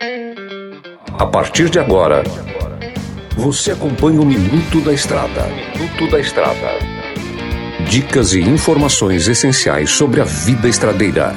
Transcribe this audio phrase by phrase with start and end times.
[0.00, 2.22] A partir de agora,
[3.36, 5.48] você acompanha o Minuto da Estrada.
[5.76, 6.78] Minuto da Estrada.
[7.90, 11.34] Dicas e informações essenciais sobre a vida estradeira.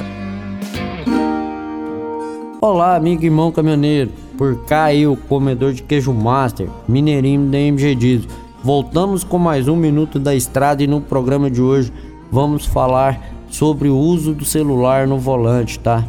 [2.60, 4.12] Olá, amigo e irmão caminhoneiro.
[4.38, 8.30] Por cá o comedor de queijo master, mineirinho da MG Diesel.
[8.62, 11.92] Voltamos com mais um Minuto da Estrada e no programa de hoje
[12.30, 13.20] vamos falar
[13.50, 16.04] sobre o uso do celular no volante, tá?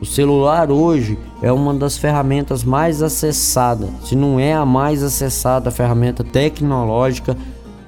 [0.00, 5.70] O celular hoje é uma das ferramentas mais acessadas, se não é a mais acessada
[5.70, 7.36] ferramenta tecnológica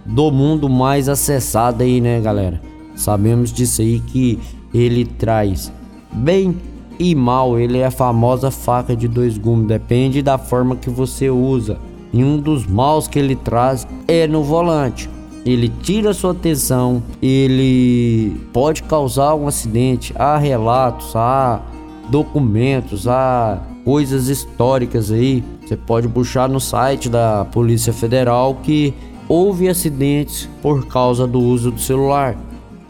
[0.04, 2.60] do mundo mais acessada aí, né, galera?
[2.94, 4.38] Sabemos disso aí que
[4.74, 5.72] ele traz
[6.12, 6.54] bem
[6.98, 11.30] e mal, ele é a famosa faca de dois gumes, depende da forma que você
[11.30, 11.78] usa.
[12.12, 15.08] E um dos maus que ele traz é no volante
[15.46, 20.12] ele tira sua atenção, ele pode causar um acidente.
[20.16, 21.62] Há relatos, há
[22.08, 25.44] documentos, há coisas históricas aí.
[25.64, 28.94] Você pode puxar no site da Polícia Federal que
[29.28, 32.36] houve acidentes por causa do uso do celular.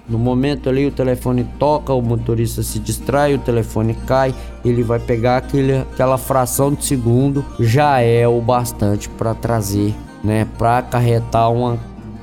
[0.09, 4.33] No momento ali o telefone toca, o motorista se distrai, o telefone cai,
[4.65, 10.47] ele vai pegar aquele, aquela fração de segundo, já é o bastante para trazer, né,
[10.57, 11.77] para acarretar uma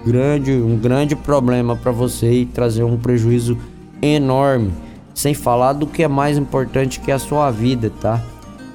[0.05, 3.57] grande, um grande problema para você e trazer um prejuízo
[4.01, 4.71] enorme.
[5.13, 8.21] Sem falar do que é mais importante que a sua vida, tá?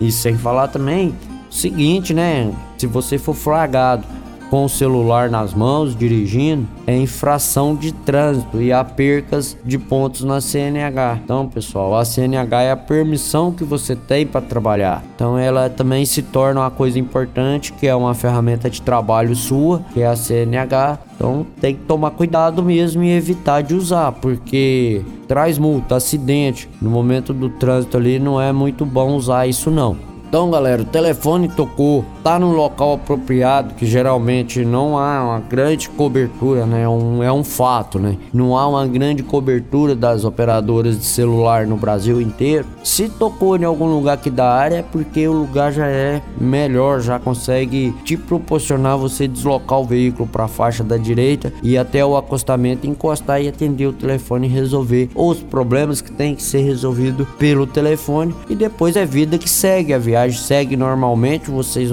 [0.00, 1.14] E sem falar também
[1.50, 2.52] o seguinte, né?
[2.76, 4.04] Se você for flagrado
[4.50, 10.24] com o celular nas mãos dirigindo é infração de trânsito e há percas de pontos
[10.24, 11.20] na CNH.
[11.24, 15.04] Então, pessoal, a CNH é a permissão que você tem para trabalhar.
[15.14, 19.82] Então, ela também se torna uma coisa importante, que é uma ferramenta de trabalho sua,
[19.92, 20.98] que é a CNH.
[21.14, 26.68] Então, tem que tomar cuidado mesmo e evitar de usar, porque traz multa, acidente.
[26.80, 29.96] No momento do trânsito ali não é muito bom usar isso não.
[30.28, 35.88] Então, galera, o telefone tocou, tá no local apropriado, que geralmente não há uma grande
[35.88, 36.82] cobertura, né?
[36.82, 38.18] É um, é um fato, né?
[38.30, 42.66] Não há uma grande cobertura das operadoras de celular no Brasil inteiro.
[42.84, 47.00] Se tocou em algum lugar aqui da área, é porque o lugar já é melhor,
[47.00, 52.04] já consegue te proporcionar você deslocar o veículo para a faixa da direita e até
[52.04, 56.60] o acostamento, encostar e atender o telefone e resolver os problemas que tem que ser
[56.60, 58.34] resolvido pelo telefone.
[58.50, 61.92] E depois é vida que segue a viagem viagem segue normalmente, vocês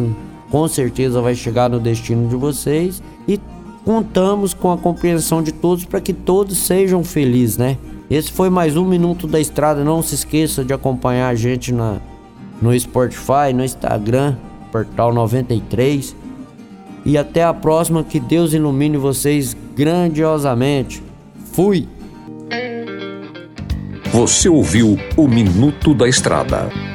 [0.50, 3.40] com certeza vai chegar no destino de vocês e
[3.84, 7.78] contamos com a compreensão de todos para que todos sejam felizes, né?
[8.10, 9.84] Esse foi mais um minuto da estrada.
[9.84, 12.00] Não se esqueça de acompanhar a gente na
[12.62, 14.36] no Spotify, no Instagram,
[14.72, 16.16] Portal 93.
[17.04, 21.04] E até a próxima, que Deus ilumine vocês grandiosamente.
[21.52, 21.88] Fui.
[24.12, 26.95] Você ouviu o Minuto da Estrada.